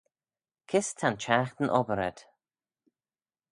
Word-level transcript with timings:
Kys 0.69 0.87
ta'n 0.99 1.15
shiaghtin 1.23 1.73
obbyr 1.79 2.01
ayd? 2.07 2.19